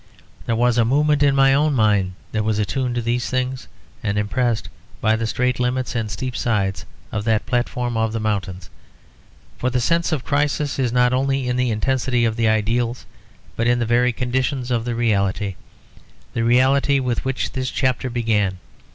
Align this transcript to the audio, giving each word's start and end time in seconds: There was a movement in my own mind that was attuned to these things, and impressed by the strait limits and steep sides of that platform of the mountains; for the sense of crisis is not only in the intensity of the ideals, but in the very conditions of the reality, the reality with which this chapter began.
There 0.47 0.55
was 0.55 0.79
a 0.79 0.83
movement 0.83 1.21
in 1.21 1.35
my 1.35 1.53
own 1.53 1.75
mind 1.75 2.13
that 2.31 2.43
was 2.43 2.57
attuned 2.57 2.95
to 2.95 3.03
these 3.03 3.29
things, 3.29 3.67
and 4.01 4.17
impressed 4.17 4.67
by 4.99 5.15
the 5.15 5.27
strait 5.27 5.59
limits 5.59 5.93
and 5.93 6.09
steep 6.09 6.35
sides 6.35 6.85
of 7.11 7.23
that 7.25 7.45
platform 7.45 7.95
of 7.95 8.11
the 8.11 8.19
mountains; 8.19 8.71
for 9.59 9.69
the 9.69 9.79
sense 9.79 10.11
of 10.11 10.25
crisis 10.25 10.79
is 10.79 10.91
not 10.91 11.13
only 11.13 11.47
in 11.47 11.55
the 11.55 11.69
intensity 11.69 12.25
of 12.25 12.35
the 12.35 12.49
ideals, 12.49 13.05
but 13.55 13.67
in 13.67 13.77
the 13.77 13.85
very 13.85 14.11
conditions 14.11 14.71
of 14.71 14.85
the 14.85 14.95
reality, 14.95 15.53
the 16.33 16.43
reality 16.43 16.99
with 16.99 17.23
which 17.23 17.51
this 17.51 17.69
chapter 17.69 18.09
began. 18.09 18.57